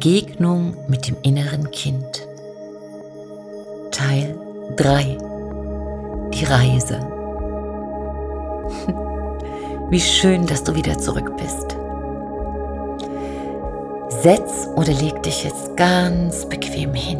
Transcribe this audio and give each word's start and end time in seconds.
Begegnung 0.00 0.76
mit 0.86 1.08
dem 1.08 1.16
inneren 1.22 1.72
Kind. 1.72 2.24
Teil 3.90 4.38
3. 4.76 5.18
Die 6.32 6.44
Reise. 6.44 7.00
Wie 9.90 10.00
schön, 10.00 10.46
dass 10.46 10.62
du 10.62 10.76
wieder 10.76 10.96
zurück 10.98 11.36
bist. 11.36 11.76
Setz 14.22 14.68
oder 14.76 14.92
leg 14.92 15.20
dich 15.24 15.42
jetzt 15.42 15.76
ganz 15.76 16.48
bequem 16.48 16.94
hin 16.94 17.18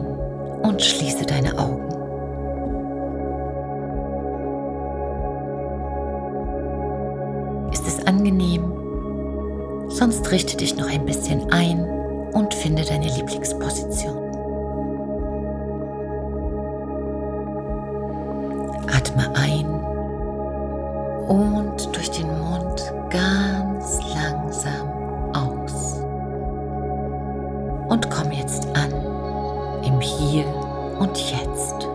und 0.62 0.80
schließe 0.80 1.26
deine 1.26 1.58
Augen. 1.58 1.88
Ist 7.72 7.88
es 7.88 8.06
angenehm? 8.06 8.70
Sonst 9.88 10.30
richte 10.30 10.56
dich 10.56 10.76
noch 10.76 10.88
ein 10.88 11.04
bisschen 11.04 11.50
ein 11.50 11.97
und 12.32 12.54
finde 12.54 12.84
deine 12.84 13.06
Lieblingsposition. 13.06 14.16
Atme 18.86 19.30
ein 19.34 19.66
und 21.28 21.94
durch 21.94 22.10
den 22.10 22.26
Mund 22.26 22.92
ganz 23.10 24.00
langsam 24.14 25.32
aus. 25.34 26.00
Und 27.88 28.10
komm 28.10 28.32
jetzt 28.32 28.66
an 28.76 28.92
im 29.84 30.00
Hier 30.00 30.46
und 30.98 31.16
Jetzt. 31.18 31.88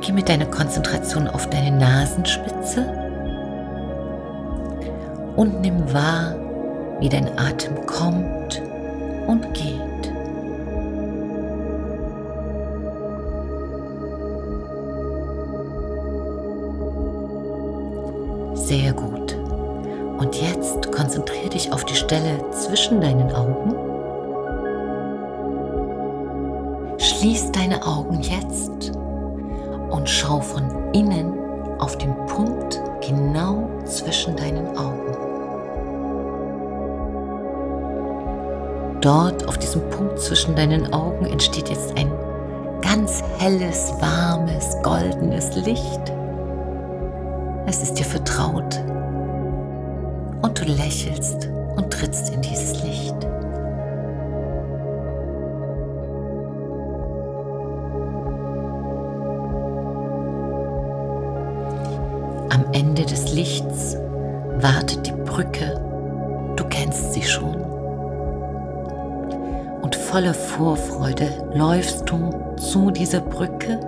Geh 0.00 0.12
mit 0.12 0.28
deiner 0.28 0.46
Konzentration 0.46 1.28
auf 1.28 1.48
deine 1.50 1.76
Nasenspitze 1.76 2.99
und 5.40 5.62
nimm 5.62 5.90
wahr, 5.94 6.34
wie 6.98 7.08
dein 7.08 7.26
Atem 7.38 7.86
kommt 7.86 8.60
und 9.26 9.42
geht. 9.54 10.12
Sehr 18.52 18.92
gut. 18.92 19.34
Und 20.18 20.36
jetzt 20.36 20.92
konzentriere 20.92 21.48
dich 21.48 21.72
auf 21.72 21.86
die 21.86 21.94
Stelle 21.94 22.44
zwischen 22.50 23.00
deinen 23.00 23.32
Augen. 23.32 23.74
Schließ 26.98 27.50
deine 27.52 27.86
Augen 27.86 28.20
jetzt 28.20 28.92
und 29.88 30.06
schau 30.06 30.40
von 30.40 30.92
innen 30.92 31.32
auf 31.78 31.96
den 31.96 32.14
Punkt 32.26 32.78
genau 33.00 33.70
zwischen 33.86 34.36
deinen 34.36 34.76
Augen. 34.76 35.09
Dort 39.00 39.48
auf 39.48 39.56
diesem 39.56 39.88
Punkt 39.88 40.20
zwischen 40.20 40.54
deinen 40.54 40.92
Augen 40.92 41.24
entsteht 41.24 41.70
jetzt 41.70 41.96
ein 41.96 42.12
ganz 42.82 43.22
helles, 43.38 43.94
warmes, 43.98 44.76
goldenes 44.82 45.56
Licht. 45.56 46.12
Es 47.66 47.82
ist 47.82 47.94
dir 47.94 48.04
vertraut 48.04 48.78
und 50.42 50.60
du 50.60 50.64
lächelst 50.64 51.48
und 51.76 51.90
trittst 51.90 52.34
in 52.34 52.42
dieses 52.42 52.82
Licht. 52.82 53.14
Am 62.50 62.66
Ende 62.72 63.06
des 63.06 63.32
Lichts 63.32 63.96
wartet 64.58 65.06
die 65.06 65.12
Brücke, 65.12 65.80
du 66.56 66.64
kennst 66.64 67.14
sie 67.14 67.22
schon. 67.22 67.59
Voller 70.10 70.34
Vorfreude 70.34 71.28
läufst 71.54 72.10
du 72.10 72.32
zu 72.56 72.90
dieser 72.90 73.20
Brücke 73.20 73.78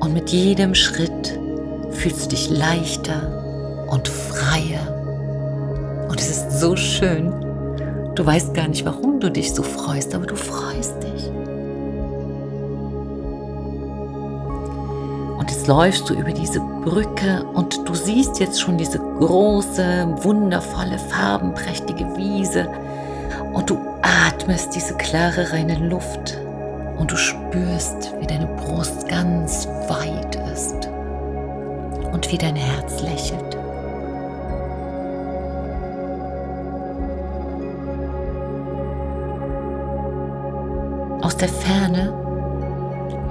und 0.00 0.12
mit 0.12 0.28
jedem 0.28 0.74
Schritt 0.74 1.40
fühlst 1.92 2.26
du 2.26 2.28
dich 2.28 2.50
leichter 2.50 3.86
und 3.90 4.06
freier. 4.06 6.06
Und 6.10 6.20
es 6.20 6.28
ist 6.28 6.60
so 6.60 6.76
schön. 6.76 7.32
Du 8.16 8.26
weißt 8.26 8.52
gar 8.52 8.68
nicht, 8.68 8.84
warum 8.84 9.18
du 9.18 9.30
dich 9.30 9.54
so 9.54 9.62
freust, 9.62 10.14
aber 10.14 10.26
du 10.26 10.36
freust 10.36 11.02
dich. 11.02 11.30
Und 15.38 15.50
jetzt 15.50 15.66
läufst 15.66 16.10
du 16.10 16.14
über 16.16 16.32
diese 16.32 16.60
Brücke 16.84 17.46
und 17.54 17.88
du 17.88 17.94
siehst 17.94 18.40
jetzt 18.40 18.60
schon 18.60 18.76
diese 18.76 18.98
große, 18.98 20.06
wundervolle, 20.22 20.98
farbenprächtige 20.98 22.04
Wiese 22.14 22.68
und 23.54 23.70
du 23.70 23.87
atmest 24.08 24.74
diese 24.74 24.94
klare, 24.94 25.52
reine 25.52 25.76
Luft 25.76 26.38
und 26.98 27.10
du 27.10 27.16
spürst, 27.16 28.14
wie 28.20 28.26
deine 28.26 28.46
Brust 28.46 29.08
ganz 29.08 29.68
weit 29.88 30.36
ist 30.52 30.88
und 32.12 32.30
wie 32.32 32.38
dein 32.38 32.56
Herz 32.56 33.02
lächelt. 33.02 33.56
Aus 41.22 41.36
der 41.36 41.48
Ferne 41.48 42.12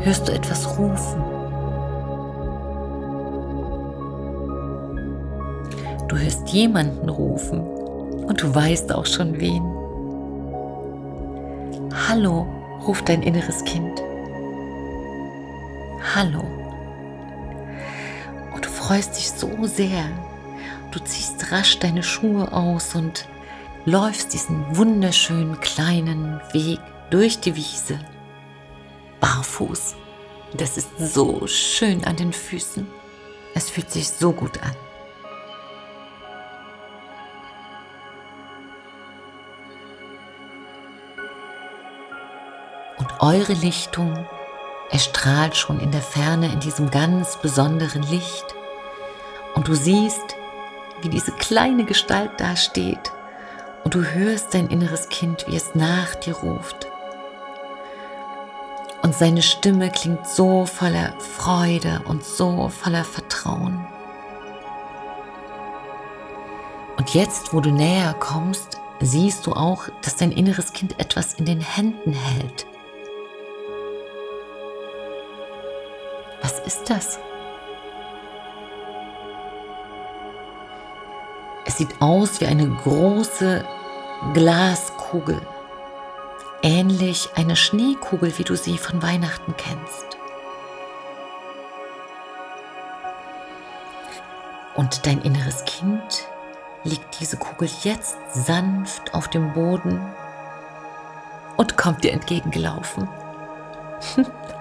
hörst 0.02 0.28
du 0.28 0.32
etwas 0.32 0.78
rufen. 0.78 1.24
Du 6.08 6.16
hörst 6.16 6.48
jemanden 6.50 7.10
rufen 7.10 7.62
und 7.62 8.42
du 8.42 8.54
weißt 8.54 8.94
auch 8.94 9.06
schon 9.06 9.40
wen. 9.40 9.77
Hallo, 12.08 12.48
ruft 12.86 13.10
dein 13.10 13.22
inneres 13.22 13.64
Kind. 13.64 14.02
Hallo 16.16 16.58
freust 18.88 19.18
dich 19.18 19.30
so 19.32 19.66
sehr. 19.66 20.06
Du 20.92 21.00
ziehst 21.00 21.52
rasch 21.52 21.78
deine 21.80 22.04
Schuhe 22.04 22.54
aus 22.54 22.96
und 22.96 23.28
läufst 23.84 24.34
diesen 24.34 24.78
wunderschönen 24.78 25.60
kleinen 25.60 26.40
Weg 26.54 26.80
durch 27.10 27.42
die 27.42 27.58
Wiese. 27.58 28.00
Barfuß. 29.20 29.96
Das 30.56 30.78
ist 30.78 30.88
so 30.98 31.46
schön 31.48 32.06
an 32.06 32.16
den 32.16 32.32
Füßen. 32.32 32.88
Es 33.54 33.70
fühlt 33.70 33.92
sich 33.92 34.08
so 34.08 34.32
gut 34.32 34.64
an. 34.64 34.87
Eure 43.20 43.54
Lichtung 43.54 44.28
erstrahlt 44.90 45.56
schon 45.56 45.80
in 45.80 45.92
der 45.92 46.02
Ferne 46.02 46.52
in 46.52 46.60
diesem 46.60 46.92
ganz 46.92 47.38
besonderen 47.38 48.04
Licht. 48.04 48.46
Und 49.56 49.68
du 49.68 49.76
siehst, 49.76 50.36
wie 51.02 51.10
diese 51.10 51.32
kleine 51.32 51.86
Gestalt 51.86 52.32
da 52.38 52.56
steht. 52.56 53.12
Und 53.84 53.94
du 53.94 54.04
hörst 54.04 54.54
dein 54.54 54.68
inneres 54.68 55.10
Kind, 55.10 55.46
wie 55.48 55.56
es 55.56 55.76
nach 55.76 56.16
dir 56.16 56.36
ruft. 56.36 56.88
Und 59.02 59.16
seine 59.16 59.42
Stimme 59.42 59.90
klingt 59.90 60.28
so 60.28 60.66
voller 60.66 61.14
Freude 61.20 62.02
und 62.08 62.24
so 62.24 62.70
voller 62.70 63.04
Vertrauen. 63.04 63.88
Und 66.98 67.14
jetzt, 67.14 67.54
wo 67.54 67.62
du 67.62 67.70
näher 67.72 68.16
kommst, 68.20 68.80
siehst 69.00 69.46
du 69.46 69.54
auch, 69.54 69.88
dass 70.02 70.16
dein 70.16 70.32
inneres 70.32 70.74
Kind 70.74 71.00
etwas 71.00 71.36
in 71.36 71.46
den 71.46 71.62
Händen 71.62 72.12
hält. 72.12 72.66
Was 76.48 76.60
ist 76.60 76.90
das? 76.90 77.20
sieht 81.66 82.02
aus 82.02 82.40
wie 82.40 82.46
eine 82.46 82.70
große 82.70 83.66
Glaskugel, 84.34 85.42
ähnlich 86.64 87.30
einer 87.36 87.58
Schneekugel, 87.58 88.38
wie 88.38 88.46
du 88.46 88.56
sie 88.56 88.78
von 88.78 89.04
Weihnachten 89.04 89.54
kennst. 89.58 90.18
Und 94.74 95.06
dein 95.06 95.22
inneres 95.22 95.66
Kind 95.66 96.28
legt 96.86 97.20
diese 97.20 97.36
Kugel 97.36 97.70
jetzt 97.84 98.18
sanft 98.34 99.14
auf 99.14 99.28
dem 99.28 99.52
Boden 99.52 100.00
und 101.58 101.76
kommt 101.76 102.06
dir 102.06 102.14
entgegengelaufen. 102.14 103.10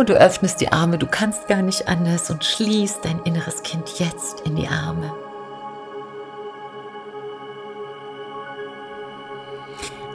Und 0.00 0.08
du 0.08 0.14
öffnest 0.14 0.62
die 0.62 0.72
Arme, 0.72 0.96
du 0.96 1.06
kannst 1.06 1.46
gar 1.46 1.60
nicht 1.60 1.86
anders 1.86 2.30
und 2.30 2.42
schließt 2.42 3.04
dein 3.04 3.18
inneres 3.24 3.62
Kind 3.62 3.98
jetzt 3.98 4.40
in 4.46 4.56
die 4.56 4.66
Arme. 4.66 5.12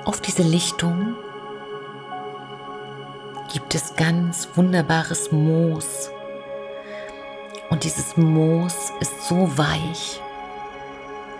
Auf 0.05 0.21
diese 0.21 0.41
Lichtung 0.41 1.13
gibt 3.53 3.75
es 3.75 3.95
ganz 3.95 4.49
wunderbares 4.55 5.31
Moos. 5.31 6.09
Und 7.69 7.83
dieses 7.83 8.17
Moos 8.17 8.91
ist 9.01 9.27
so 9.27 9.55
weich 9.55 10.19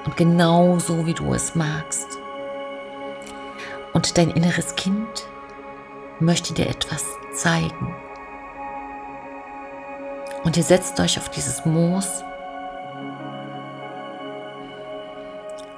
und 0.06 0.16
genau 0.18 0.78
so, 0.78 1.08
wie 1.08 1.16
du 1.16 1.34
es 1.34 1.56
magst. 1.56 2.20
Und 3.94 4.20
dein 4.20 4.30
inneres 4.30 4.76
Kind 4.76 5.26
möchte 6.20 6.54
dir 6.54 6.70
etwas 6.70 7.04
zeigen. 7.34 8.05
Und 10.46 10.56
ihr 10.58 10.64
setzt 10.64 11.00
euch 11.00 11.18
auf 11.18 11.30
dieses 11.30 11.66
Moos 11.66 12.24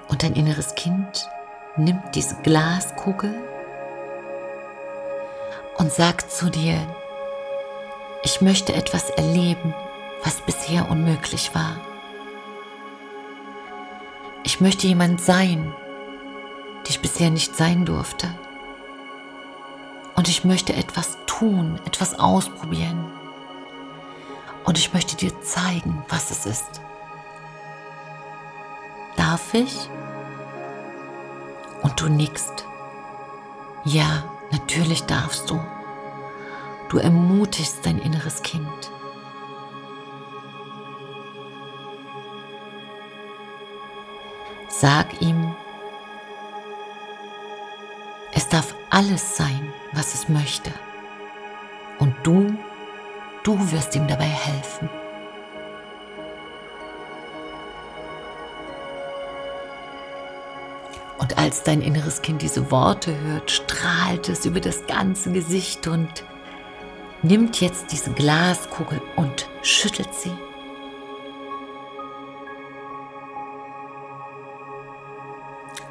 und 0.10 0.22
dein 0.24 0.34
inneres 0.34 0.76
Kind 0.76 1.30
nimmt 1.78 2.16
diese 2.16 2.36
Glaskugel 2.44 3.34
und 5.78 5.92
sagt 5.92 6.30
zu 6.32 6.50
dir, 6.50 6.76
ich 8.24 8.42
möchte 8.42 8.74
etwas 8.74 9.10
erleben, 9.12 9.74
was 10.24 10.42
bisher 10.42 10.92
unmöglich 10.92 11.56
war. 11.56 11.78
Ich 14.44 14.60
möchte 14.60 14.88
jemand 14.88 15.22
sein, 15.22 15.74
die 16.86 16.92
ich 16.92 17.02
bisher 17.02 17.30
nicht 17.30 17.56
sein 17.56 17.86
durfte. 17.86 18.28
Und 20.16 20.28
ich 20.28 20.44
möchte 20.44 20.74
etwas 20.74 21.18
tun, 21.26 21.80
etwas 21.86 22.20
ausprobieren. 22.20 23.17
Und 24.68 24.78
ich 24.78 24.94
möchte 24.94 25.16
dir 25.16 25.42
zeigen, 25.42 26.04
was 26.10 26.30
es 26.30 26.46
ist. 26.46 26.82
Darf 29.16 29.54
ich? 29.54 29.90
Und 31.82 32.02
du 32.02 32.10
nickst. 32.10 32.66
Ja, 33.86 34.26
natürlich 34.52 35.04
darfst 35.04 35.50
du. 35.50 35.58
Du 36.90 36.98
ermutigst 36.98 37.86
dein 37.86 37.98
inneres 37.98 38.44
Kind. 38.44 38.92
Sag 44.68 45.22
ihm, 45.22 45.56
es 48.34 48.50
darf 48.50 48.76
alles 48.90 49.38
sein, 49.38 49.72
was 49.94 50.14
es 50.14 50.28
möchte. 50.28 50.74
Und 52.00 52.14
du, 52.24 52.58
du 53.48 53.72
wirst 53.72 53.96
ihm 53.96 54.06
dabei 54.08 54.26
helfen. 54.26 54.90
Und 61.18 61.38
als 61.38 61.64
dein 61.64 61.82
inneres 61.82 62.22
Kind 62.22 62.42
diese 62.42 62.70
Worte 62.72 63.18
hört, 63.22 63.50
strahlt 63.50 64.28
es 64.28 64.46
über 64.46 64.60
das 64.60 64.86
ganze 64.86 65.32
Gesicht 65.32 65.88
und 65.88 66.26
nimmt 67.24 67.62
jetzt 67.62 67.90
diese 67.94 68.12
Glaskugel 68.12 69.02
und 69.16 69.48
schüttelt 69.62 70.14
sie. 70.14 70.34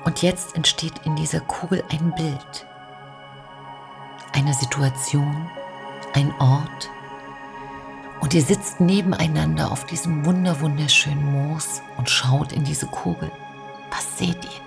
Und 0.05 0.21
jetzt 0.21 0.55
entsteht 0.55 0.95
in 1.05 1.17
dieser 1.17 1.41
Kugel 1.41 1.83
ein 1.91 2.15
Bild, 2.15 2.67
eine 4.35 4.53
Situation, 4.53 5.51
ein 6.13 6.33
Ort. 6.39 6.91
Und 8.21 8.35
ihr 8.35 8.43
sitzt 8.43 8.81
nebeneinander 8.81 9.71
auf 9.71 9.85
diesem 9.85 10.25
wunderwunderschönen 10.25 11.25
Moos 11.25 11.83
und 11.97 12.09
schaut 12.11 12.53
in 12.53 12.65
diese 12.65 12.87
Kugel. 12.87 13.31
Was 13.91 14.19
seht 14.19 14.43
ihr? 14.45 14.61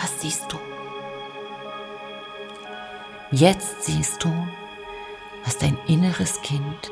Was 0.00 0.20
siehst 0.20 0.52
du? 0.52 0.58
Jetzt 3.30 3.84
siehst 3.84 4.24
du, 4.24 4.32
was 5.44 5.58
dein 5.58 5.76
inneres 5.86 6.40
Kind 6.42 6.90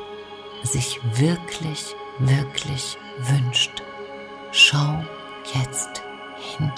sich 0.63 0.99
wirklich, 1.13 1.95
wirklich 2.19 2.97
wünscht. 3.19 3.83
Schau 4.51 5.03
jetzt 5.53 6.03
hin. 6.37 6.71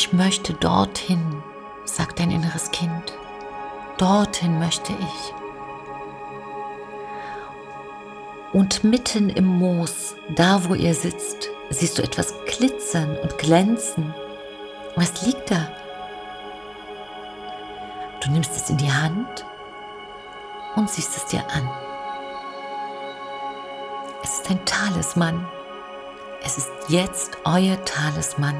Ich 0.00 0.12
möchte 0.12 0.54
dorthin, 0.54 1.42
sagt 1.84 2.20
dein 2.20 2.30
inneres 2.30 2.70
Kind. 2.70 3.14
Dorthin 3.96 4.60
möchte 4.60 4.92
ich. 4.92 5.34
Und 8.52 8.84
mitten 8.84 9.28
im 9.28 9.44
Moos, 9.44 10.14
da 10.36 10.68
wo 10.68 10.74
ihr 10.74 10.94
sitzt, 10.94 11.48
siehst 11.70 11.98
du 11.98 12.02
etwas 12.04 12.32
glitzern 12.46 13.16
und 13.24 13.38
glänzen. 13.38 14.14
Was 14.94 15.26
liegt 15.26 15.50
da? 15.50 15.68
Du 18.22 18.30
nimmst 18.30 18.54
es 18.54 18.70
in 18.70 18.76
die 18.76 18.92
Hand 18.92 19.44
und 20.76 20.88
siehst 20.88 21.16
es 21.16 21.26
dir 21.26 21.44
an. 21.52 21.68
Es 24.22 24.34
ist 24.34 24.48
ein 24.48 24.64
Talisman. 24.64 25.44
Es 26.44 26.56
ist 26.56 26.70
jetzt 26.86 27.36
euer 27.44 27.84
Talisman 27.84 28.54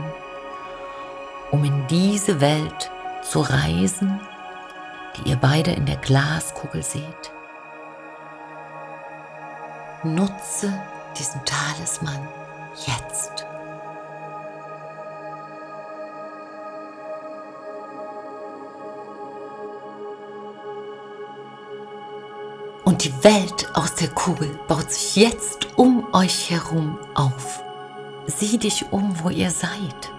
um 1.51 1.65
in 1.65 1.87
diese 1.87 2.41
Welt 2.41 2.91
zu 3.23 3.41
reisen, 3.41 4.21
die 5.17 5.31
ihr 5.31 5.37
beide 5.37 5.73
in 5.73 5.87
der 5.87 5.97
Glaskugel 5.97 6.83
seht. 6.83 7.33
Nutze 10.05 10.73
diesen 11.19 11.45
Talisman 11.45 12.29
jetzt. 12.87 13.45
Und 22.85 23.05
die 23.05 23.25
Welt 23.25 23.69
aus 23.75 23.95
der 23.97 24.09
Kugel 24.09 24.59
baut 24.67 24.91
sich 24.91 25.17
jetzt 25.17 25.69
um 25.77 26.07
euch 26.15 26.51
herum 26.51 26.99
auf. 27.15 27.63
Sieh 28.27 28.59
dich 28.59 28.93
um, 28.93 29.15
wo 29.23 29.31
ihr 29.31 29.51
seid. 29.51 30.11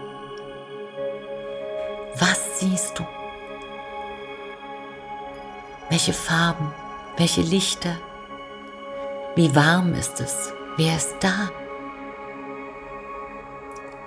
Siehst 2.59 2.99
du? 2.99 3.07
Welche 5.89 6.11
Farben? 6.11 6.73
Welche 7.15 7.39
Lichter? 7.39 7.95
Wie 9.37 9.55
warm 9.55 9.93
ist 9.93 10.19
es? 10.19 10.51
Wer 10.75 10.97
ist 10.97 11.15
da? 11.21 11.49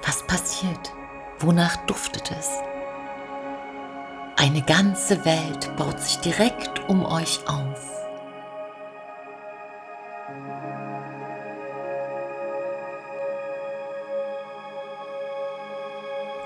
Was 0.04 0.22
passiert? 0.26 0.92
Wonach 1.38 1.76
duftet 1.86 2.30
es? 2.38 2.50
Eine 4.36 4.60
ganze 4.60 5.24
Welt 5.24 5.74
baut 5.78 5.98
sich 5.98 6.18
direkt 6.18 6.86
um 6.90 7.06
euch 7.06 7.40
auf. 7.48 8.01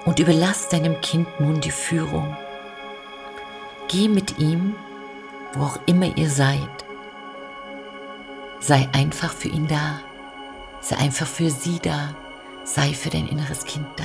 Und 0.06 0.20
überlass 0.20 0.68
deinem 0.68 1.00
Kind 1.02 1.28
nun 1.40 1.60
die 1.60 1.72
Führung. 1.72 2.34
Geh 3.88 4.08
mit 4.08 4.38
ihm, 4.38 4.75
wo 5.52 5.64
auch 5.64 5.78
immer 5.86 6.16
ihr 6.16 6.30
seid. 6.30 6.60
Sei 8.60 8.88
einfach 8.92 9.32
für 9.32 9.48
ihn 9.48 9.68
da. 9.68 10.00
Sei 10.80 10.96
einfach 10.96 11.26
für 11.26 11.50
sie 11.50 11.78
da. 11.80 12.14
Sei 12.64 12.94
für 12.94 13.10
dein 13.10 13.28
inneres 13.28 13.64
Kind 13.64 13.86
da. 13.96 14.04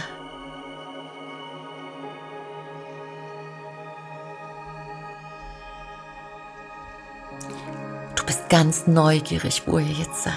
Du 8.16 8.26
bist 8.26 8.50
ganz 8.50 8.88
neugierig, 8.88 9.64
wo 9.66 9.78
ihr 9.78 9.86
jetzt 9.86 10.24
seid. 10.24 10.34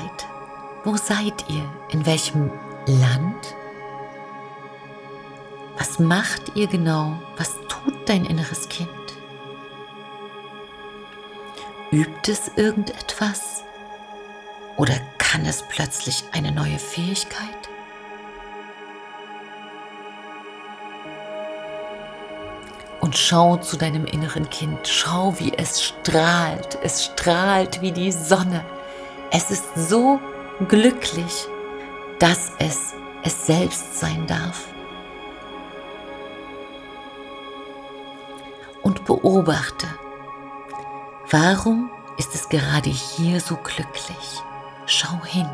Wo 0.85 0.97
seid 0.97 1.49
ihr? 1.49 1.65
In 1.91 2.07
welchem 2.07 2.51
Land? 2.87 3.55
Was 5.87 5.99
macht 5.99 6.57
ihr 6.57 6.67
genau? 6.67 7.21
Was 7.37 7.57
tut 7.69 8.09
dein 8.09 8.25
inneres 8.25 8.71
Kind? 8.71 8.89
Übt 11.93 12.33
es 12.33 12.51
irgendetwas? 12.57 13.65
Oder 14.79 14.95
kann 15.19 15.45
es 15.45 15.63
plötzlich 15.69 16.25
eine 16.33 16.53
neue 16.53 16.79
Fähigkeit? 16.79 17.69
Und 23.03 23.15
schau 23.15 23.59
zu 23.59 23.77
deinem 23.77 24.07
inneren 24.07 24.49
Kind, 24.49 24.89
schau, 24.89 25.39
wie 25.39 25.53
es 25.53 25.83
strahlt. 25.83 26.79
Es 26.83 27.05
strahlt 27.05 27.83
wie 27.83 27.93
die 27.93 28.11
Sonne. 28.11 28.65
Es 29.31 29.51
ist 29.51 29.67
so 29.77 30.19
glücklich, 30.67 31.47
dass 32.21 32.53
es 32.59 32.95
es 33.23 33.47
selbst 33.47 34.01
sein 34.01 34.27
darf. 34.27 34.74
Beobachte, 39.05 39.87
Warum 41.31 41.91
ist 42.19 42.35
es 42.35 42.49
gerade 42.49 42.91
hier 42.91 43.41
so 43.41 43.57
glücklich? 43.57 44.43
Schau 44.87 45.25
hin, 45.25 45.49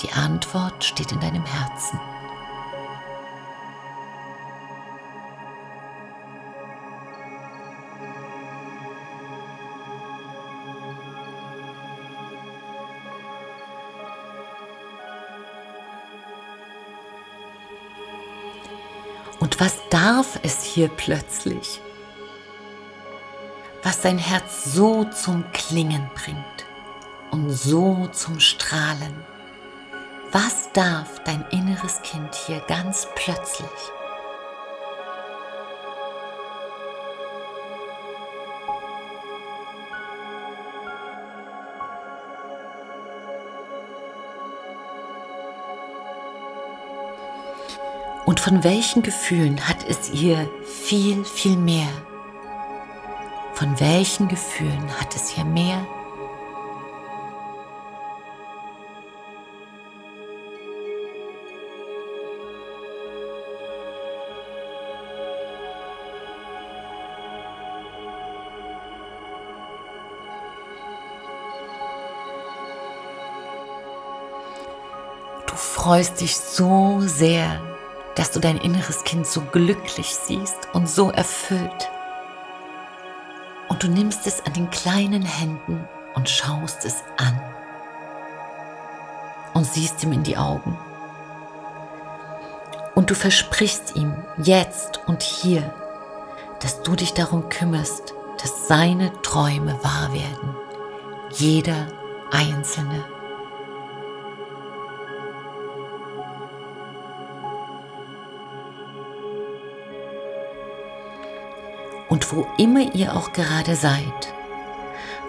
die 0.00 0.10
Antwort 0.12 0.82
steht 0.82 1.12
in 1.12 1.20
deinem 1.20 1.44
Herzen. 1.44 2.00
Und 19.38 19.60
was 19.60 19.76
darf 19.90 20.40
es 20.42 20.64
hier 20.64 20.88
plötzlich? 20.88 21.80
Was 23.92 24.00
sein 24.00 24.16
Herz 24.16 24.72
so 24.72 25.04
zum 25.04 25.44
Klingen 25.52 26.08
bringt 26.14 26.38
und 27.30 27.50
so 27.50 28.08
zum 28.10 28.40
Strahlen. 28.40 29.14
Was 30.32 30.72
darf 30.72 31.22
dein 31.24 31.44
inneres 31.50 32.00
Kind 32.00 32.34
hier 32.34 32.60
ganz 32.60 33.06
plötzlich? 33.14 33.68
Und 48.24 48.40
von 48.40 48.64
welchen 48.64 49.02
Gefühlen 49.02 49.68
hat 49.68 49.86
es 49.86 50.08
ihr 50.14 50.48
viel, 50.64 51.26
viel 51.26 51.58
mehr? 51.58 51.90
Von 53.62 53.78
welchen 53.78 54.26
Gefühlen 54.26 54.90
hat 54.98 55.14
es 55.14 55.28
hier 55.28 55.44
mehr? 55.44 55.86
Du 75.46 75.54
freust 75.54 76.20
dich 76.20 76.36
so 76.36 76.98
sehr, 76.98 77.62
dass 78.16 78.32
du 78.32 78.40
dein 78.40 78.56
inneres 78.56 79.04
Kind 79.04 79.24
so 79.24 79.40
glücklich 79.40 80.16
siehst 80.16 80.66
und 80.72 80.88
so 80.88 81.12
erfüllt. 81.12 81.92
Du 83.82 83.88
nimmst 83.88 84.28
es 84.28 84.46
an 84.46 84.52
den 84.52 84.70
kleinen 84.70 85.22
Händen 85.22 85.88
und 86.14 86.30
schaust 86.30 86.84
es 86.84 87.02
an 87.16 87.42
und 89.54 89.66
siehst 89.66 90.04
ihm 90.04 90.12
in 90.12 90.22
die 90.22 90.36
Augen. 90.36 90.78
Und 92.94 93.10
du 93.10 93.16
versprichst 93.16 93.96
ihm 93.96 94.14
jetzt 94.40 95.00
und 95.08 95.24
hier, 95.24 95.74
dass 96.60 96.82
du 96.82 96.94
dich 96.94 97.12
darum 97.12 97.48
kümmerst, 97.48 98.14
dass 98.40 98.68
seine 98.68 99.10
Träume 99.22 99.76
wahr 99.82 100.12
werden. 100.12 100.54
Jeder 101.32 101.88
einzelne. 102.30 103.04
Wo 112.32 112.46
immer 112.56 112.94
ihr 112.94 113.14
auch 113.14 113.32
gerade 113.32 113.76
seid. 113.76 114.34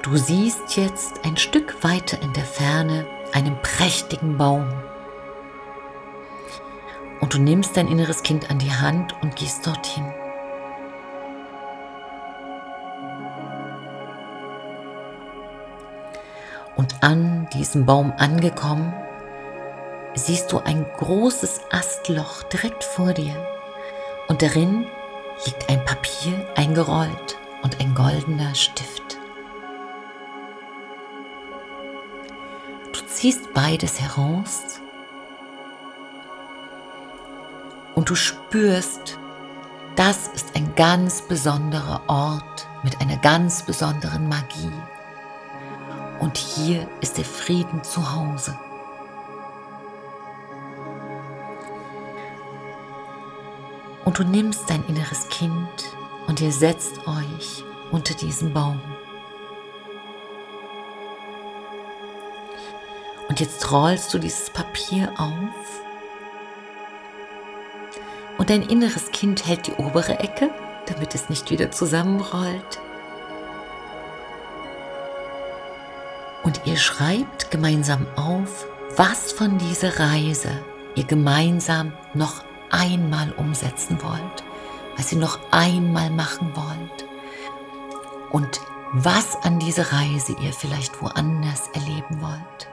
Du 0.01 0.17
siehst 0.17 0.75
jetzt 0.75 1.24
ein 1.25 1.38
Stück 1.38 1.83
weiter 1.83 2.22
in 2.22 2.33
der 2.33 2.45
Ferne 2.45 3.05
einen 3.33 3.57
prächtigen 3.62 4.38
Baum. 4.38 4.67
Und 7.22 7.33
du 7.33 7.39
nimmst 7.39 7.77
dein 7.77 7.88
inneres 7.88 8.24
Kind 8.24 8.50
an 8.50 8.60
die 8.60 8.72
Hand 8.72 9.15
und 9.22 9.36
gehst 9.36 9.65
dorthin. 9.65 10.05
Und 16.75 16.95
an 17.01 17.48
diesem 17.53 17.86
Baum 17.86 18.13
angekommen, 18.17 18.93
siehst 20.15 20.51
du 20.51 20.60
ein 20.60 20.86
großes 20.98 21.62
Astloch 21.72 22.43
direkt 22.43 22.83
vor 22.83 23.13
dir. 23.13 23.36
Und 24.27 24.41
darin 24.41 24.88
liegt 25.46 25.70
ein 25.70 25.84
Papier 25.86 26.48
eingerollt 26.56 27.38
und 27.62 27.80
ein 27.80 27.94
goldener 27.94 28.54
Stift. 28.56 29.18
Du 32.92 33.00
ziehst 33.08 33.54
beides 33.54 34.00
heraus 34.00 34.80
und 37.96 38.10
du 38.10 38.16
spürst, 38.16 39.18
das 39.96 40.28
ist 40.30 40.56
ein 40.56 40.74
ganz 40.76 41.22
besonderer 41.22 42.02
Ort 42.08 42.68
mit 42.84 43.00
einer 43.00 43.18
ganz 43.18 43.64
besonderen 43.64 44.28
Magie. 44.28 44.72
Und 46.20 46.38
hier 46.38 46.88
ist 47.02 47.18
der 47.18 47.26
Frieden 47.26 47.84
zu 47.84 48.16
Hause. 48.16 48.58
Und 54.13 54.20
du 54.20 54.29
nimmst 54.29 54.70
dein 54.70 54.86
inneres 54.86 55.27
Kind 55.29 55.96
und 56.27 56.39
ihr 56.39 56.51
setzt 56.51 57.00
euch 57.08 57.63
unter 57.89 58.13
diesem 58.13 58.53
Baum. 58.53 58.79
Und 63.27 63.39
jetzt 63.39 63.72
rollst 63.72 64.13
du 64.13 64.20
dieses 64.20 64.51
Papier 64.51 65.12
auf 65.17 65.82
und 68.38 68.51
dein 68.51 68.62
inneres 68.62 69.10
Kind 69.10 69.48
hält 69.48 69.65
die 69.65 69.74
obere 69.74 70.20
Ecke, 70.20 70.51
damit 70.86 71.15
es 71.15 71.29
nicht 71.29 71.50
wieder 71.50 71.72
zusammenrollt. 71.72 72.79
Und 76.43 76.62
ihr 76.65 76.77
schreibt 76.77 77.50
gemeinsam 77.50 78.05
auf, 78.15 78.67
was 78.96 79.32
von 79.32 79.58
dieser 79.58 80.00
Reise 80.00 80.51
ihr 80.93 81.05
gemeinsam 81.05 81.93
noch 82.13 82.43
einmal 82.74 83.32
umsetzen 83.34 84.01
wollt, 84.03 84.44
was 84.98 85.12
ihr 85.12 85.20
noch 85.20 85.39
einmal 85.51 86.10
machen 86.10 86.51
wollt 86.56 87.06
und 88.32 88.60
was 88.92 89.36
an 89.44 89.60
dieser 89.60 89.92
Reise 89.92 90.36
ihr 90.42 90.53
vielleicht 90.53 91.01
woanders 91.01 91.68
erleben 91.70 92.22
wollt. 92.22 92.70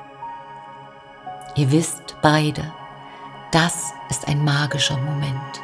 Ihr 1.54 1.70
wisst 1.70 2.16
beide, 2.22 2.72
das 3.52 3.92
ist 4.10 4.26
ein 4.28 4.44
magischer 4.44 4.96
Moment. 4.98 5.60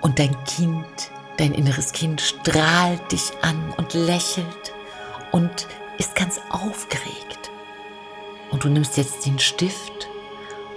Und 0.00 0.18
dein 0.18 0.36
Kind, 0.44 1.10
dein 1.36 1.52
inneres 1.52 1.92
Kind 1.92 2.20
strahlt 2.20 3.12
dich 3.12 3.32
an 3.42 3.72
und 3.76 3.92
lächelt 3.94 4.72
und 5.32 5.66
ist 5.98 6.14
ganz 6.14 6.40
aufgeregt. 6.50 7.50
Und 8.50 8.64
du 8.64 8.68
nimmst 8.68 8.96
jetzt 8.96 9.26
den 9.26 9.38
Stift 9.38 10.08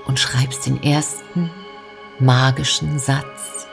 und 0.06 0.20
schreibst 0.20 0.66
den 0.66 0.82
ersten 0.84 1.52
magischen 2.20 3.00
Satz. 3.00 3.68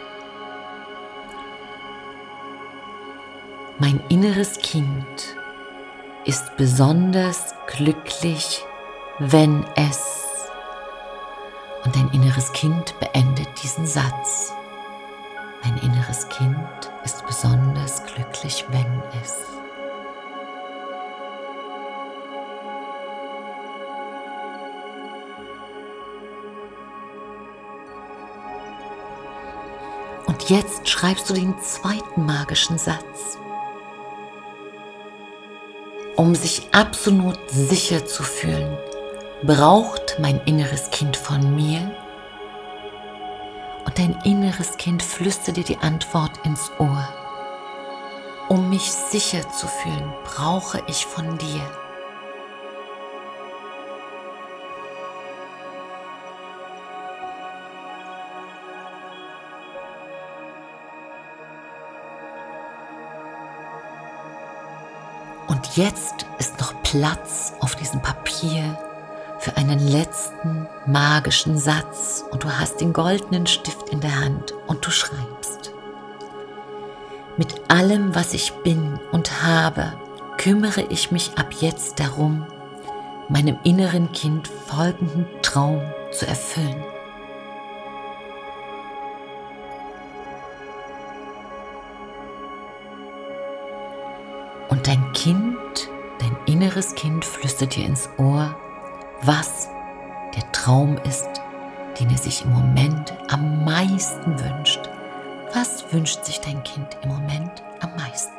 Mein 3.78 4.00
inneres 4.08 4.58
Kind 4.58 5.06
ist 6.24 6.56
besonders 6.56 7.54
glücklich, 7.66 8.64
wenn 9.18 9.64
es. 9.76 10.24
Und 11.84 11.94
dein 11.94 12.08
inneres 12.08 12.52
Kind 12.52 12.98
beendet 13.00 13.48
diesen 13.62 13.86
Satz. 13.86 14.52
Mein 15.62 15.78
inneres 15.78 16.28
Kind 16.28 16.58
ist 17.04 17.26
besonders 17.26 18.02
glücklich, 18.06 18.64
wenn 18.70 19.02
es. 19.22 19.35
Jetzt 30.48 30.88
schreibst 30.88 31.28
du 31.28 31.34
den 31.34 31.58
zweiten 31.60 32.24
magischen 32.24 32.78
Satz. 32.78 33.38
Um 36.16 36.34
sich 36.34 36.68
absolut 36.72 37.38
sicher 37.48 38.06
zu 38.06 38.22
fühlen, 38.22 38.78
braucht 39.42 40.16
mein 40.18 40.40
inneres 40.46 40.90
Kind 40.90 41.16
von 41.16 41.54
mir 41.54 41.94
und 43.84 43.98
dein 43.98 44.16
inneres 44.24 44.76
Kind 44.78 45.02
flüstert 45.02 45.56
dir 45.56 45.64
die 45.64 45.78
Antwort 45.78 46.32
ins 46.44 46.70
Ohr. 46.78 47.08
Um 48.48 48.70
mich 48.70 48.90
sicher 48.92 49.48
zu 49.50 49.66
fühlen, 49.66 50.12
brauche 50.24 50.82
ich 50.86 51.04
von 51.04 51.36
dir. 51.38 51.85
Und 65.48 65.76
jetzt 65.76 66.26
ist 66.38 66.58
noch 66.60 66.74
Platz 66.82 67.54
auf 67.60 67.76
diesem 67.76 68.02
Papier 68.02 68.78
für 69.38 69.56
einen 69.56 69.78
letzten 69.78 70.66
magischen 70.86 71.58
Satz 71.58 72.24
und 72.30 72.42
du 72.42 72.48
hast 72.48 72.80
den 72.80 72.92
goldenen 72.92 73.46
Stift 73.46 73.90
in 73.90 74.00
der 74.00 74.20
Hand 74.20 74.54
und 74.66 74.84
du 74.84 74.90
schreibst. 74.90 75.72
Mit 77.36 77.54
allem, 77.68 78.14
was 78.14 78.32
ich 78.32 78.52
bin 78.64 78.98
und 79.12 79.42
habe, 79.42 79.92
kümmere 80.38 80.86
ich 80.88 81.10
mich 81.10 81.32
ab 81.36 81.52
jetzt 81.60 82.00
darum, 82.00 82.46
meinem 83.28 83.58
inneren 83.62 84.10
Kind 84.12 84.48
folgenden 84.48 85.26
Traum 85.42 85.82
zu 86.12 86.26
erfüllen. 86.26 86.82
Inneres 96.56 96.94
Kind 96.94 97.22
flüstert 97.22 97.76
dir 97.76 97.84
ins 97.84 98.08
Ohr, 98.16 98.56
was 99.20 99.68
der 100.34 100.50
Traum 100.52 100.96
ist, 101.06 101.28
den 102.00 102.08
er 102.08 102.16
sich 102.16 102.46
im 102.46 102.52
Moment 102.54 103.12
am 103.28 103.62
meisten 103.62 104.40
wünscht. 104.40 104.88
Was 105.52 105.92
wünscht 105.92 106.24
sich 106.24 106.40
dein 106.40 106.64
Kind 106.64 106.96
im 107.02 107.10
Moment 107.10 107.62
am 107.80 107.94
meisten? 107.96 108.32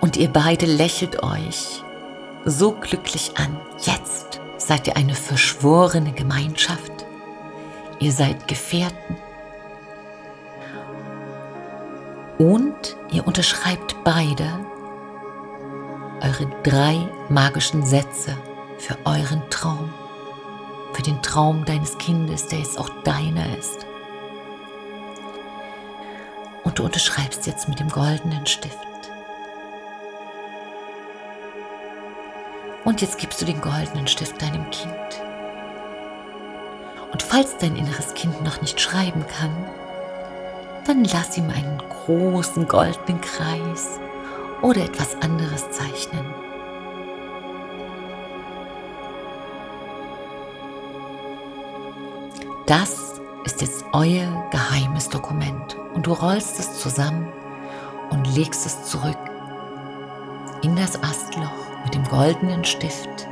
Und 0.00 0.16
ihr 0.16 0.28
beide 0.28 0.66
lächelt 0.66 1.22
euch 1.22 1.82
so 2.44 2.72
glücklich 2.72 3.32
an. 3.36 3.58
Jetzt 3.80 4.40
seid 4.58 4.86
ihr 4.86 4.96
eine 4.96 5.14
verschworene 5.14 6.12
Gemeinschaft. 6.12 6.92
Ihr 7.98 8.12
seid 8.12 8.46
Gefährten. 8.48 9.16
Und 12.38 12.96
ihr 13.10 13.26
unterschreibt 13.26 13.96
beide 14.04 14.46
eure 16.20 16.46
drei 16.62 17.08
magischen 17.28 17.84
Sätze 17.84 18.36
für 18.78 18.96
euren 19.04 19.42
Traum. 19.50 19.92
Für 20.92 21.02
den 21.02 21.20
Traum 21.22 21.64
deines 21.64 21.96
Kindes, 21.98 22.46
der 22.46 22.60
jetzt 22.60 22.78
auch 22.78 22.90
deiner 23.04 23.56
ist. 23.58 23.86
Und 26.64 26.78
du 26.78 26.84
unterschreibst 26.84 27.46
jetzt 27.46 27.68
mit 27.68 27.80
dem 27.80 27.88
goldenen 27.88 28.46
Stift. 28.46 28.78
Und 32.86 33.00
jetzt 33.00 33.18
gibst 33.18 33.42
du 33.42 33.44
den 33.44 33.60
goldenen 33.60 34.06
Stift 34.06 34.40
deinem 34.40 34.70
Kind. 34.70 34.94
Und 37.10 37.20
falls 37.20 37.58
dein 37.58 37.74
inneres 37.74 38.14
Kind 38.14 38.44
noch 38.44 38.60
nicht 38.60 38.80
schreiben 38.80 39.26
kann, 39.26 39.50
dann 40.86 41.02
lass 41.02 41.36
ihm 41.36 41.50
einen 41.50 41.78
großen 41.78 42.68
goldenen 42.68 43.20
Kreis 43.20 43.98
oder 44.62 44.84
etwas 44.84 45.16
anderes 45.20 45.68
zeichnen. 45.72 46.24
Das 52.66 53.20
ist 53.44 53.62
jetzt 53.62 53.84
euer 53.92 54.48
geheimes 54.52 55.08
Dokument 55.08 55.76
und 55.94 56.06
du 56.06 56.12
rollst 56.12 56.60
es 56.60 56.78
zusammen 56.78 57.32
und 58.10 58.32
legst 58.36 58.64
es 58.64 58.84
zurück 58.84 59.18
in 60.62 60.76
das 60.76 61.02
Astloch 61.02 61.65
mit 61.86 61.94
dem 61.94 62.02
goldenen 62.02 62.64
Stift. 62.64 63.28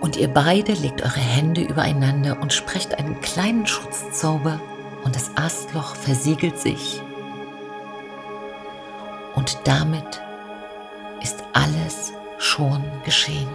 Und 0.00 0.16
ihr 0.16 0.28
beide 0.28 0.72
legt 0.72 1.02
eure 1.02 1.18
Hände 1.18 1.62
übereinander 1.62 2.40
und 2.40 2.52
sprecht 2.52 2.96
einen 2.96 3.20
kleinen 3.20 3.66
Schutzzauber 3.66 4.60
und 5.02 5.16
das 5.16 5.36
Astloch 5.36 5.96
versiegelt 5.96 6.60
sich. 6.60 7.02
Und 9.34 9.58
damit 9.64 10.22
ist 11.20 11.42
alles 11.52 12.12
schon 12.38 12.84
geschehen. 13.04 13.48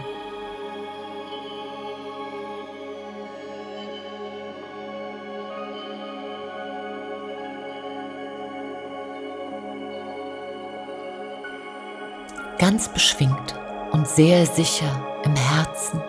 Ganz 12.64 12.88
beschwingt 12.88 13.56
und 13.92 14.08
sehr 14.08 14.46
sicher 14.46 15.06
im 15.26 15.36
Herzen 15.36 16.02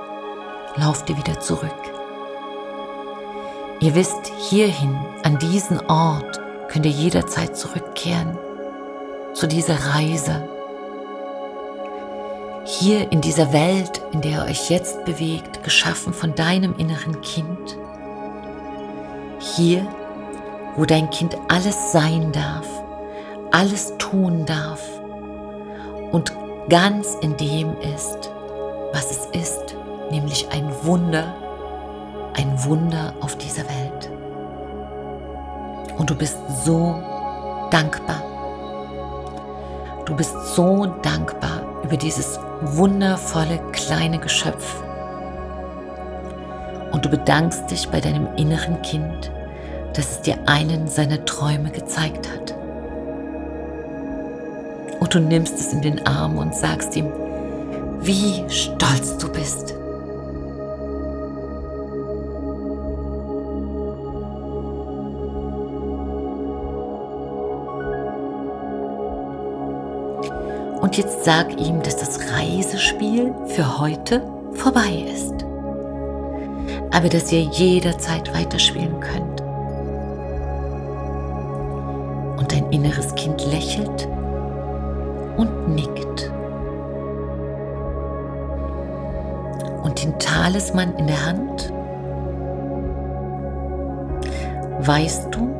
lauft 0.77 1.11
ihr 1.11 1.17
wieder 1.17 1.41
zurück. 1.41 1.75
Ihr 3.81 3.97
wisst, 3.97 4.31
hierhin, 4.49 4.97
an 5.25 5.37
diesen 5.41 5.81
Ort, 5.91 6.41
könnt 6.69 6.87
ihr 6.87 6.93
jederzeit 6.93 7.57
zurückkehren, 7.57 8.39
zu 9.33 9.49
dieser 9.49 9.75
Reise. 9.97 10.49
Hier 12.67 13.11
in 13.11 13.21
dieser 13.21 13.53
Welt, 13.53 14.01
in 14.13 14.21
der 14.21 14.45
ihr 14.45 14.51
euch 14.53 14.71
jetzt 14.71 15.05
bewegt, 15.05 15.65
geschaffen 15.65 16.13
von 16.15 16.37
deinem 16.37 16.77
inneren 16.79 17.21
Kind. 17.23 17.77
Hier, 19.41 19.85
wo 20.77 20.85
dein 20.85 21.11
Kind 21.11 21.37
alles 21.49 21.91
sein 21.91 22.31
darf, 22.31 22.69
alles 23.51 23.99
tun 23.99 24.47
darf 24.47 24.81
und 26.13 26.44
ganz 26.69 27.15
in 27.21 27.37
dem 27.37 27.77
ist, 27.81 28.31
was 28.93 29.11
es 29.11 29.27
ist, 29.41 29.77
nämlich 30.11 30.49
ein 30.51 30.71
Wunder, 30.83 31.35
ein 32.35 32.65
Wunder 32.65 33.15
auf 33.21 33.37
dieser 33.37 33.65
Welt. 33.65 34.11
Und 35.99 36.11
du 36.11 36.15
bist 36.15 36.37
so 36.65 37.01
dankbar. 37.71 38.23
Du 40.07 40.15
bist 40.15 40.35
so 40.55 40.87
dankbar 41.03 41.63
über 41.83 41.97
dieses 41.97 42.39
wundervolle 42.63 43.59
kleine 43.73 44.19
Geschöpf. 44.19 44.83
Und 46.93 47.05
du 47.05 47.09
bedankst 47.09 47.71
dich 47.71 47.89
bei 47.89 48.01
deinem 48.01 48.29
inneren 48.37 48.81
Kind, 48.83 49.33
dass 49.95 50.11
es 50.11 50.21
dir 50.23 50.39
einen 50.47 50.89
seiner 50.89 51.25
Träume 51.25 51.71
gezeigt 51.71 52.29
hat. 52.31 52.54
Du 55.15 55.21
nimmst 55.21 55.55
es 55.61 55.73
in 55.73 55.81
den 55.81 56.05
Arm 56.09 56.39
und 56.39 56.57
sagst 56.57 56.97
ihm, 56.97 57.07
wie 58.01 58.43
stolz 58.51 59.17
du 59.17 59.31
bist. 59.31 59.73
Und 70.81 70.97
jetzt 70.97 71.25
sag 71.25 71.61
ihm, 71.61 71.81
dass 71.81 71.97
das 71.97 72.19
Reisespiel 72.33 73.33
für 73.47 73.79
heute 73.79 74.21
vorbei 74.55 75.07
ist. 75.15 75.45
Aber 76.91 77.09
dass 77.09 77.31
ihr 77.31 77.43
jederzeit 77.43 78.35
weiterspielen 78.35 78.99
könnt. 78.99 79.41
Und 82.41 82.51
dein 82.51 82.69
inneres 82.73 83.15
Kind 83.15 83.47
lächelt 83.47 84.09
und 85.37 85.69
nickt. 85.75 86.31
Und 89.83 90.03
den 90.03 90.19
Talisman 90.19 90.95
in 90.97 91.07
der 91.07 91.27
Hand 91.27 91.73
weißt 94.81 95.35
du, 95.35 95.55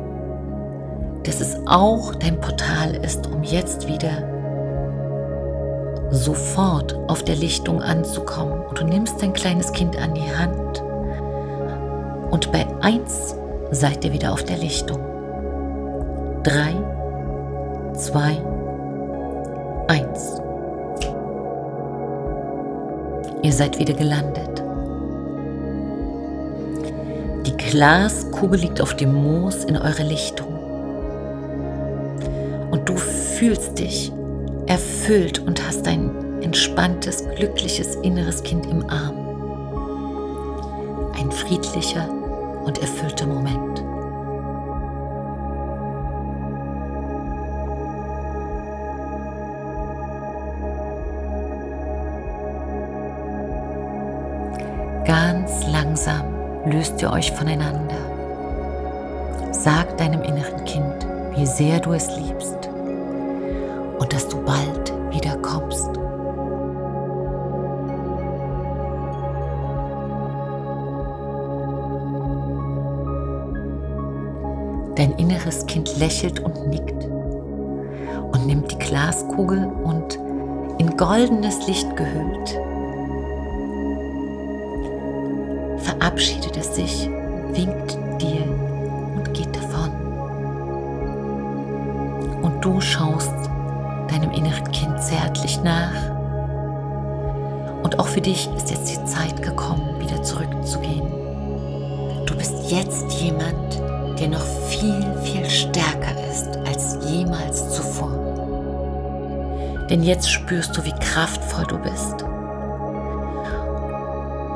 dass 1.23 1.41
es 1.41 1.59
auch 1.65 2.13
dein 2.15 2.39
Portal 2.39 2.95
ist, 2.95 3.27
um 3.27 3.43
jetzt 3.43 3.87
wieder 3.87 4.35
sofort 6.11 6.97
auf 7.07 7.23
der 7.23 7.35
Lichtung 7.35 7.81
anzukommen. 7.81 8.61
Und 8.61 8.79
du 8.79 8.85
nimmst 8.85 9.21
dein 9.21 9.33
kleines 9.33 9.71
Kind 9.71 9.97
an 9.97 10.13
die 10.13 10.35
Hand 10.35 10.83
und 12.31 12.51
bei 12.51 12.65
1 12.81 13.35
seid 13.71 14.03
ihr 14.05 14.13
wieder 14.13 14.33
auf 14.33 14.43
der 14.43 14.57
Lichtung. 14.57 14.99
3, 16.43 17.93
2, 17.93 18.19
1. 18.19 18.54
Ihr 23.45 23.53
seid 23.53 23.77
wieder 23.77 23.93
gelandet. 23.93 24.63
Die 27.45 27.55
Glaskugel 27.55 28.59
liegt 28.59 28.81
auf 28.81 28.95
dem 28.95 29.13
Moos 29.13 29.65
in 29.65 29.77
eurer 29.77 30.03
Lichtung. 30.03 30.47
Und 32.71 32.89
du 32.89 32.97
fühlst 32.97 33.77
dich 33.77 34.11
erfüllt 34.65 35.45
und 35.45 35.63
hast 35.63 35.87
ein 35.87 36.41
entspanntes, 36.41 37.23
glückliches 37.35 37.97
inneres 37.97 38.41
Kind 38.41 38.65
im 38.65 38.89
Arm. 38.89 39.15
Ein 41.15 41.31
friedlicher 41.31 42.09
und 42.65 42.79
erfüllter 42.79 43.27
Moment. 43.27 43.84
Ganz 55.05 55.67
langsam 55.67 56.33
löst 56.65 56.99
ihr 56.99 57.11
euch 57.11 57.31
voneinander. 57.31 57.95
Sag 59.51 59.95
deinem 59.99 60.23
inneren 60.23 60.65
Kind, 60.65 61.05
wie 61.35 61.45
sehr 61.45 61.79
du 61.79 61.93
es 61.93 62.07
liebst 62.17 62.71
und 63.99 64.11
dass 64.11 64.27
du 64.27 64.43
bald 64.43 64.91
wiederkommst. 65.11 65.91
Dein 74.95 75.11
inneres 75.19 75.67
Kind 75.67 75.99
lächelt 75.99 76.39
und 76.39 76.67
nickt 76.69 77.05
und 78.31 78.47
nimmt 78.47 78.71
die 78.71 78.79
Glaskugel 78.79 79.67
und 79.83 80.15
in 80.79 80.97
goldenes 80.97 81.67
Licht 81.67 81.95
gehüllt 81.95 82.59
verabschiedet 86.15 86.55
es 86.55 86.75
sich, 86.75 87.09
winkt 87.51 87.97
dir 88.21 88.43
und 89.15 89.33
geht 89.33 89.53
davon. 89.53 89.91
Und 92.41 92.63
du 92.63 92.79
schaust 92.79 93.33
deinem 94.07 94.31
inneren 94.31 94.71
Kind 94.71 95.01
zärtlich 95.03 95.61
nach. 95.61 95.91
Und 97.83 97.99
auch 97.99 98.07
für 98.07 98.21
dich 98.21 98.49
ist 98.55 98.71
jetzt 98.71 98.89
die 98.89 99.03
Zeit 99.03 99.41
gekommen, 99.41 99.99
wieder 99.99 100.23
zurückzugehen. 100.23 101.11
Du 102.25 102.33
bist 102.37 102.71
jetzt 102.71 103.11
jemand, 103.21 103.81
der 104.17 104.29
noch 104.29 104.45
viel, 104.69 105.03
viel 105.21 105.49
stärker 105.49 106.15
ist 106.31 106.57
als 106.65 106.97
jemals 107.09 107.75
zuvor. 107.75 108.11
Denn 109.89 110.01
jetzt 110.01 110.31
spürst 110.31 110.77
du, 110.77 110.85
wie 110.85 110.93
kraftvoll 110.93 111.65
du 111.67 111.77
bist 111.77 112.25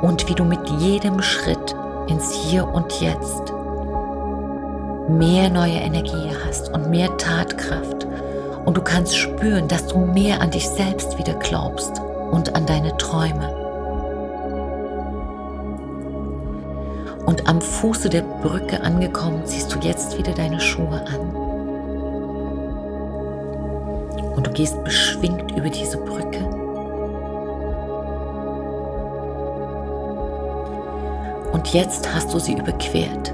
und 0.02 0.28
wie 0.30 0.36
du 0.36 0.44
mit 0.44 0.68
jedem 0.70 1.22
Schritt 1.22 1.76
ins 2.08 2.32
Hier 2.32 2.68
und 2.68 3.02
Jetzt 3.02 3.54
mehr 5.10 5.50
neue 5.50 5.80
Energie 5.80 6.32
hast 6.46 6.74
und 6.74 6.90
mehr 6.90 7.16
Tatkraft 7.18 8.08
und 8.66 8.78
du 8.78 8.82
kannst 8.82 9.18
spüren, 9.18 9.68
dass 9.68 9.88
du 9.88 9.98
mehr 9.98 10.42
an 10.42 10.52
dich 10.52 10.68
selbst 10.70 11.18
wieder 11.18 11.34
glaubst 11.34 12.00
und 12.32 12.56
an 12.56 12.66
deine 12.66 12.96
Träume. 12.98 13.56
Und 17.26 17.48
am 17.48 17.62
Fuße 17.62 18.10
der 18.10 18.22
Brücke 18.22 18.82
angekommen, 18.82 19.46
ziehst 19.46 19.74
du 19.74 19.80
jetzt 19.80 20.18
wieder 20.18 20.34
deine 20.34 20.60
Schuhe 20.60 21.02
an. 21.08 21.36
Und 24.36 24.48
du 24.48 24.52
gehst 24.52 24.84
beschwingt 24.84 25.52
über 25.52 25.70
diese 25.70 25.98
Brücke 25.98 26.59
Und 31.60 31.74
jetzt 31.74 32.08
hast 32.16 32.34
du 32.34 32.40
sie 32.40 32.54
überquert. 32.54 33.34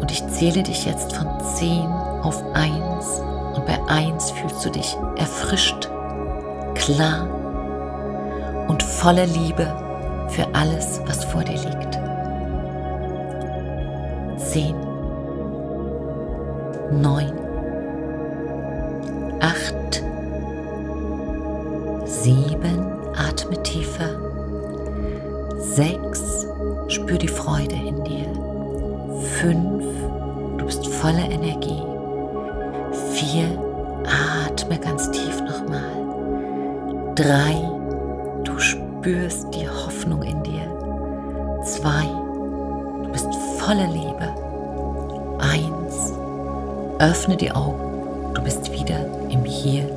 Und 0.00 0.10
ich 0.10 0.26
zähle 0.26 0.64
dich 0.64 0.84
jetzt 0.84 1.14
von 1.14 1.28
10 1.54 1.86
auf 2.24 2.42
1. 2.54 3.22
Und 3.54 3.64
bei 3.64 3.78
1 3.86 4.32
fühlst 4.32 4.64
du 4.64 4.70
dich 4.70 4.96
erfrischt, 5.18 5.88
klar 6.74 7.28
und 8.66 8.82
voller 8.82 9.26
Liebe 9.26 9.72
für 10.30 10.44
alles, 10.52 11.00
was 11.06 11.22
vor 11.22 11.44
dir 11.44 11.60
liegt. 11.60 12.00
10, 14.38 14.74
9, 17.00 17.32
8, 19.38 20.02
7, 22.04 22.71
Fünf, 29.42 29.84
du 30.56 30.66
bist 30.66 30.86
voller 30.86 31.28
Energie. 31.28 31.82
Vier, 33.10 33.48
atme 34.46 34.78
ganz 34.78 35.10
tief 35.10 35.40
nochmal. 35.40 37.12
Drei, 37.16 37.60
du 38.44 38.56
spürst 38.60 39.52
die 39.52 39.68
Hoffnung 39.68 40.22
in 40.22 40.40
dir. 40.44 40.62
Zwei, 41.64 42.06
du 43.02 43.10
bist 43.10 43.34
voller 43.58 43.88
Liebe. 43.88 44.32
Eins, 45.40 46.12
öffne 47.00 47.36
die 47.36 47.50
Augen, 47.50 48.34
du 48.34 48.42
bist 48.42 48.70
wieder 48.70 49.04
im 49.28 49.44
Hier. 49.44 49.90